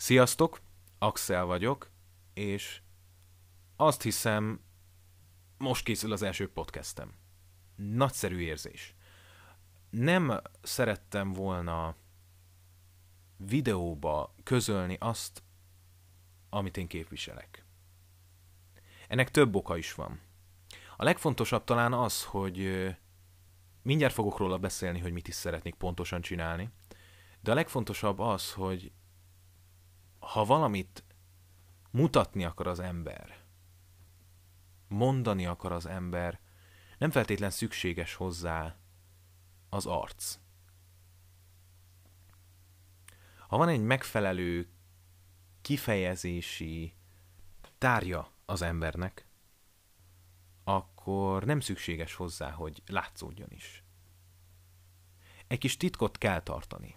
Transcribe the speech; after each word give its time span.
Sziasztok, 0.00 0.60
Axel 0.98 1.44
vagyok, 1.44 1.90
és 2.34 2.82
azt 3.76 4.02
hiszem, 4.02 4.60
most 5.58 5.84
készül 5.84 6.12
az 6.12 6.22
első 6.22 6.52
podcastem. 6.52 7.14
Nagyszerű 7.76 8.38
érzés. 8.38 8.94
Nem 9.90 10.40
szerettem 10.62 11.32
volna 11.32 11.94
videóba 13.36 14.34
közölni 14.42 14.96
azt, 15.00 15.42
amit 16.48 16.76
én 16.76 16.86
képviselek. 16.86 17.64
Ennek 19.08 19.30
több 19.30 19.54
oka 19.54 19.76
is 19.76 19.94
van. 19.94 20.20
A 20.96 21.04
legfontosabb 21.04 21.64
talán 21.64 21.92
az, 21.92 22.24
hogy 22.24 22.88
mindjárt 23.82 24.14
fogok 24.14 24.38
róla 24.38 24.58
beszélni, 24.58 24.98
hogy 24.98 25.12
mit 25.12 25.28
is 25.28 25.34
szeretnék 25.34 25.74
pontosan 25.74 26.20
csinálni, 26.20 26.70
de 27.40 27.50
a 27.50 27.54
legfontosabb 27.54 28.18
az, 28.18 28.52
hogy 28.52 28.92
ha 30.30 30.44
valamit 30.44 31.04
mutatni 31.90 32.44
akar 32.44 32.66
az 32.66 32.78
ember, 32.78 33.44
mondani 34.88 35.46
akar 35.46 35.72
az 35.72 35.86
ember, 35.86 36.40
nem 36.98 37.10
feltétlen 37.10 37.50
szükséges 37.50 38.14
hozzá 38.14 38.76
az 39.68 39.86
arc. 39.86 40.38
Ha 43.48 43.56
van 43.56 43.68
egy 43.68 43.82
megfelelő 43.82 44.68
kifejezési 45.60 46.94
tárja 47.78 48.32
az 48.44 48.62
embernek, 48.62 49.26
akkor 50.64 51.44
nem 51.44 51.60
szükséges 51.60 52.14
hozzá, 52.14 52.50
hogy 52.50 52.82
látszódjon 52.86 53.50
is. 53.50 53.82
Egy 55.46 55.58
kis 55.58 55.76
titkot 55.76 56.18
kell 56.18 56.42
tartani. 56.42 56.96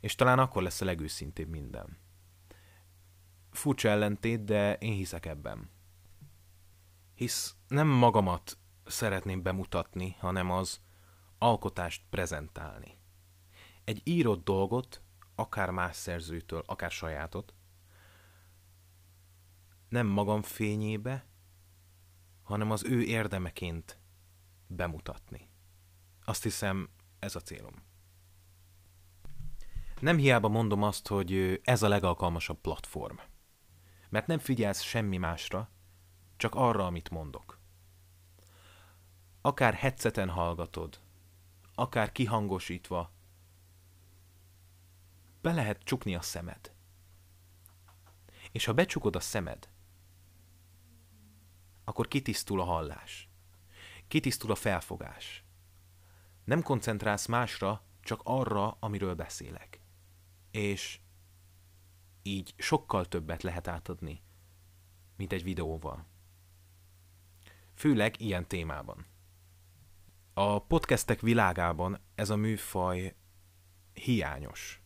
És 0.00 0.14
talán 0.14 0.38
akkor 0.38 0.62
lesz 0.62 0.80
a 0.80 0.84
legőszintébb 0.84 1.48
minden. 1.48 2.04
Furcsa 3.66 3.88
ellentét, 3.88 4.44
de 4.44 4.74
én 4.74 4.92
hiszek 4.92 5.26
ebben. 5.26 5.70
Hisz 7.14 7.56
nem 7.68 7.88
magamat 7.88 8.58
szeretném 8.84 9.42
bemutatni, 9.42 10.16
hanem 10.18 10.50
az 10.50 10.80
alkotást 11.38 12.02
prezentálni. 12.10 12.98
Egy 13.84 14.00
írott 14.04 14.44
dolgot, 14.44 15.02
akár 15.34 15.70
más 15.70 15.96
szerzőtől, 15.96 16.62
akár 16.66 16.90
sajátot, 16.90 17.54
nem 19.88 20.06
magam 20.06 20.42
fényébe, 20.42 21.26
hanem 22.42 22.70
az 22.70 22.84
ő 22.84 23.02
érdemeként 23.02 23.98
bemutatni. 24.66 25.48
Azt 26.24 26.42
hiszem, 26.42 26.88
ez 27.18 27.36
a 27.36 27.40
célom. 27.40 27.74
Nem 30.00 30.16
hiába 30.16 30.48
mondom 30.48 30.82
azt, 30.82 31.06
hogy 31.06 31.60
ez 31.64 31.82
a 31.82 31.88
legalkalmasabb 31.88 32.60
platform. 32.60 33.16
Mert 34.08 34.26
nem 34.26 34.38
figyelsz 34.38 34.82
semmi 34.82 35.16
másra, 35.16 35.70
csak 36.36 36.54
arra, 36.54 36.86
amit 36.86 37.10
mondok. 37.10 37.58
Akár 39.40 39.74
headseten 39.74 40.28
hallgatod, 40.28 41.00
akár 41.74 42.12
kihangosítva, 42.12 43.12
be 45.40 45.52
lehet 45.52 45.82
csukni 45.82 46.14
a 46.14 46.20
szemed. 46.20 46.74
És 48.52 48.64
ha 48.64 48.72
becsukod 48.72 49.16
a 49.16 49.20
szemed, 49.20 49.68
akkor 51.84 52.08
kitisztul 52.08 52.60
a 52.60 52.64
hallás. 52.64 53.28
Kitisztul 54.08 54.50
a 54.50 54.54
felfogás. 54.54 55.44
Nem 56.44 56.62
koncentrálsz 56.62 57.26
másra, 57.26 57.82
csak 58.00 58.20
arra, 58.24 58.76
amiről 58.80 59.14
beszélek. 59.14 59.80
És 60.50 61.00
így 62.26 62.54
sokkal 62.56 63.06
többet 63.06 63.42
lehet 63.42 63.68
átadni, 63.68 64.22
mint 65.16 65.32
egy 65.32 65.42
videóval. 65.42 66.06
Főleg 67.74 68.20
ilyen 68.20 68.46
témában. 68.46 69.06
A 70.34 70.58
podcastek 70.58 71.20
világában 71.20 72.00
ez 72.14 72.30
a 72.30 72.36
műfaj 72.36 73.14
hiányos. 73.92 74.80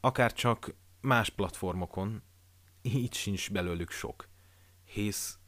Akár 0.00 0.32
csak 0.32 0.74
más 1.00 1.30
platformokon, 1.30 2.22
így 2.82 3.14
sincs 3.14 3.52
belőlük 3.52 3.90
sok. 3.90 4.28
Hisz 4.84 5.38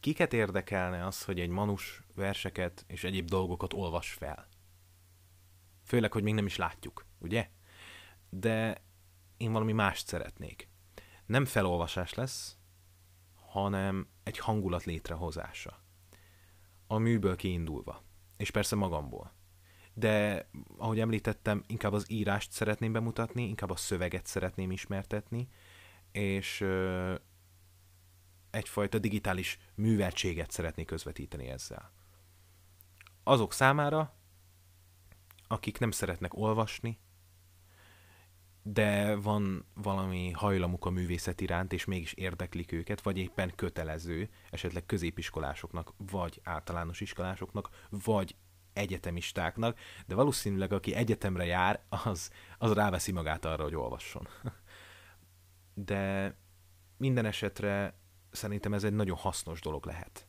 kiket 0.00 0.32
érdekelne 0.32 1.06
az, 1.06 1.24
hogy 1.24 1.40
egy 1.40 1.48
manus 1.48 2.02
verseket 2.14 2.84
és 2.86 3.04
egyéb 3.04 3.28
dolgokat 3.28 3.72
olvas 3.72 4.12
fel? 4.12 4.48
Főleg, 5.84 6.12
hogy 6.12 6.22
még 6.22 6.34
nem 6.34 6.46
is 6.46 6.56
látjuk, 6.56 7.06
ugye? 7.18 7.50
De 8.30 8.82
én 9.42 9.52
valami 9.52 9.72
mást 9.72 10.06
szeretnék. 10.06 10.68
Nem 11.26 11.44
felolvasás 11.44 12.14
lesz, 12.14 12.56
hanem 13.34 14.08
egy 14.22 14.38
hangulat 14.38 14.84
létrehozása. 14.84 15.82
A 16.86 16.98
műből 16.98 17.36
kiindulva. 17.36 18.02
És 18.36 18.50
persze 18.50 18.76
magamból. 18.76 19.32
De, 19.94 20.48
ahogy 20.76 21.00
említettem, 21.00 21.64
inkább 21.66 21.92
az 21.92 22.10
írást 22.10 22.52
szeretném 22.52 22.92
bemutatni, 22.92 23.42
inkább 23.42 23.70
a 23.70 23.76
szöveget 23.76 24.26
szeretném 24.26 24.70
ismertetni, 24.70 25.48
és 26.12 26.60
ö, 26.60 27.14
egyfajta 28.50 28.98
digitális 28.98 29.58
műveltséget 29.74 30.50
szeretnék 30.50 30.86
közvetíteni 30.86 31.48
ezzel. 31.48 31.92
Azok 33.22 33.52
számára, 33.52 34.14
akik 35.46 35.78
nem 35.78 35.90
szeretnek 35.90 36.34
olvasni, 36.34 36.98
de 38.62 39.16
van 39.16 39.66
valami 39.74 40.30
hajlamuk 40.30 40.84
a 40.84 40.90
művészet 40.90 41.40
iránt, 41.40 41.72
és 41.72 41.84
mégis 41.84 42.12
érdeklik 42.12 42.72
őket, 42.72 43.02
vagy 43.02 43.18
éppen 43.18 43.52
kötelező, 43.54 44.28
esetleg 44.50 44.86
középiskolásoknak, 44.86 45.92
vagy 45.96 46.40
általános 46.44 47.00
iskolásoknak, 47.00 47.86
vagy 47.88 48.36
egyetemistáknak, 48.72 49.78
de 50.06 50.14
valószínűleg 50.14 50.72
aki 50.72 50.94
egyetemre 50.94 51.44
jár, 51.44 51.84
az, 51.88 52.30
az 52.58 52.72
ráveszi 52.72 53.12
magát 53.12 53.44
arra, 53.44 53.62
hogy 53.62 53.74
olvasson. 53.74 54.28
De 55.74 56.34
minden 56.96 57.24
esetre 57.24 57.98
szerintem 58.30 58.74
ez 58.74 58.84
egy 58.84 58.92
nagyon 58.92 59.16
hasznos 59.16 59.60
dolog 59.60 59.86
lehet. 59.86 60.26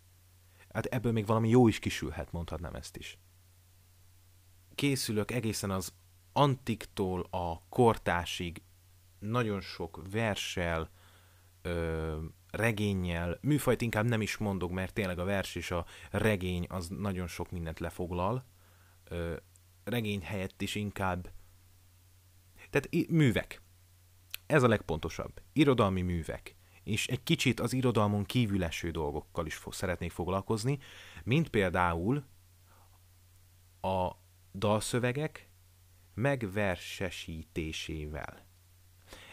Hát 0.70 0.86
ebből 0.86 1.12
még 1.12 1.26
valami 1.26 1.50
jó 1.50 1.68
is 1.68 1.80
kisülhet, 1.80 2.32
mondhatnám 2.32 2.76
ezt 2.76 2.98
is. 2.98 3.18
Készülök 4.76 5.32
egészen 5.32 5.72
az 5.72 5.94
antiktól 6.34 7.28
a 7.30 7.62
kortásig 7.70 8.62
nagyon 9.20 9.62
sok 9.62 10.02
versel, 10.12 10.90
ö, 11.62 12.18
regényel, 12.52 13.38
műfajt 13.42 13.82
inkább 13.82 14.06
nem 14.06 14.22
is 14.22 14.38
mondok, 14.38 14.72
mert 14.72 14.94
tényleg 14.94 15.20
a 15.20 15.24
vers 15.24 15.56
és 15.56 15.72
a 15.72 15.86
regény 16.12 16.66
az 16.70 16.88
nagyon 16.88 17.28
sok 17.28 17.52
mindent 17.52 17.80
lefoglal. 17.80 18.46
Ö, 19.04 19.36
regény 19.84 20.22
helyett 20.22 20.62
is 20.62 20.76
inkább 20.76 21.32
tehát 22.74 23.10
művek. 23.10 23.62
Ez 24.46 24.64
a 24.64 24.68
legpontosabb. 24.68 25.42
Irodalmi 25.54 26.02
művek. 26.02 26.56
És 26.84 27.08
egy 27.08 27.24
kicsit 27.24 27.60
az 27.60 27.74
irodalmon 27.74 28.24
kívül 28.24 28.64
eső 28.64 28.92
dolgokkal 28.92 29.46
is 29.46 29.56
fog, 29.56 29.74
szeretnék 29.74 30.12
foglalkozni, 30.12 30.80
mint 31.24 31.50
például 31.50 32.24
a 33.82 34.12
dalszövegek, 34.54 35.50
megversesítésével. 36.14 38.46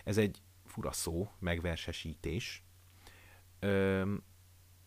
Ez 0.04 0.16
egy 0.16 0.42
fura 0.64 0.92
szó, 0.92 1.30
megversesítés. 1.38 2.64
Ö, 3.58 4.14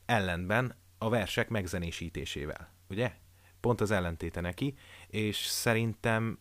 ellenben 0.05 0.75
a 0.97 1.09
versek 1.09 1.49
megzenésítésével, 1.49 2.73
ugye? 2.89 3.15
Pont 3.59 3.81
az 3.81 3.91
ellentéte 3.91 4.41
neki, 4.41 4.75
és 5.07 5.37
szerintem 5.37 6.39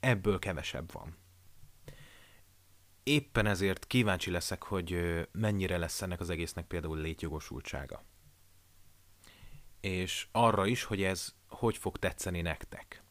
ebből 0.00 0.38
kevesebb 0.38 0.92
van. 0.92 1.16
Éppen 3.02 3.46
ezért 3.46 3.86
kíváncsi 3.86 4.30
leszek, 4.30 4.62
hogy 4.62 5.22
mennyire 5.32 5.76
lesz 5.76 6.02
ennek 6.02 6.20
az 6.20 6.30
egésznek 6.30 6.66
például 6.66 6.98
létjogosultsága. 6.98 8.04
És 9.80 10.28
arra 10.32 10.66
is, 10.66 10.84
hogy 10.84 11.02
ez 11.02 11.34
hogy 11.48 11.76
fog 11.76 11.98
tetszeni 11.98 12.40
nektek. 12.40 13.01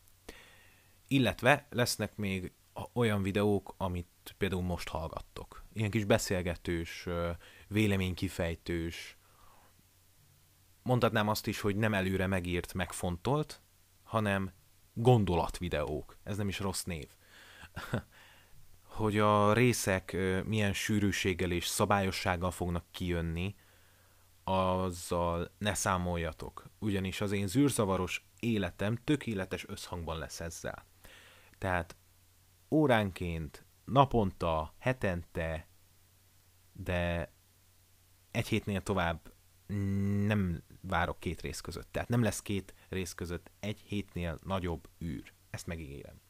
Illetve 1.12 1.68
lesznek 1.70 2.16
még 2.16 2.52
olyan 2.94 3.22
videók, 3.22 3.74
amit 3.78 4.36
például 4.38 4.62
most 4.62 4.88
hallgattok. 4.88 5.64
Ilyen 5.74 5.90
kis 5.90 6.06
beszélgetős, 6.06 7.08
véleménykifejtős, 7.68 9.18
mondhatnám 10.84 11.28
azt 11.28 11.48
is, 11.48 11.60
hogy 11.60 11.76
nem 11.76 11.94
előre 11.94 12.28
megírt, 12.28 12.74
megfontolt, 12.74 13.62
hanem 14.04 14.52
gondolatvideók. 14.94 16.18
Ez 16.24 16.38
nem 16.38 16.48
is 16.48 16.60
rossz 16.60 16.84
név. 16.84 17.08
hogy 18.98 19.18
a 19.18 19.54
részek 19.54 20.18
milyen 20.46 20.74
sűrűséggel 20.74 21.52
és 21.52 21.68
szabályossággal 21.68 22.52
fognak 22.52 22.86
kijönni, 22.92 23.56
azzal 24.44 25.52
ne 25.58 25.74
számoljatok. 25.74 26.66
Ugyanis 26.80 27.22
az 27.22 27.32
én 27.32 27.48
zűrzavaros 27.48 28.26
életem 28.40 28.96
tökéletes 29.04 29.68
összhangban 29.68 30.18
lesz 30.18 30.40
ezzel. 30.40 30.90
Tehát 31.62 31.96
óránként 32.70 33.66
naponta, 33.86 34.74
hetente, 34.78 35.68
de 36.74 37.32
egy 38.32 38.48
hétnél 38.48 38.82
tovább 38.82 39.34
nem 40.26 40.64
várok 40.82 41.20
két 41.20 41.42
rész 41.42 41.62
között. 41.62 41.92
Tehát 41.92 42.10
nem 42.10 42.24
lesz 42.24 42.42
két 42.42 42.74
rész 42.90 43.14
között 43.14 43.52
egy 43.60 43.80
hétnél 43.80 44.40
nagyobb 44.44 44.90
űr. 45.04 45.34
Ezt 45.50 45.68
megígérem. 45.68 46.22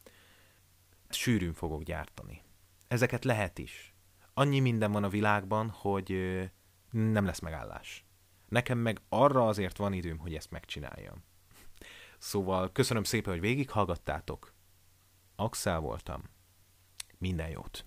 Sűrűn 1.08 1.52
fogok 1.52 1.82
gyártani. 1.82 2.42
Ezeket 2.88 3.24
lehet 3.24 3.58
is. 3.58 3.94
Annyi 4.34 4.60
minden 4.60 4.92
van 4.92 5.04
a 5.04 5.08
világban, 5.08 5.68
hogy 5.68 6.10
nem 6.90 7.24
lesz 7.24 7.40
megállás. 7.40 8.04
Nekem 8.48 8.78
meg 8.78 9.00
arra 9.08 9.46
azért 9.46 9.76
van 9.76 9.92
időm, 9.92 10.18
hogy 10.18 10.34
ezt 10.34 10.50
megcsináljam. 10.50 11.24
Szóval 12.18 12.72
köszönöm 12.72 13.04
szépen, 13.04 13.32
hogy 13.32 13.42
végighallgattátok. 13.42 14.51
Axel 15.42 15.80
voltam. 15.80 16.22
Minden 17.18 17.48
jót! 17.48 17.86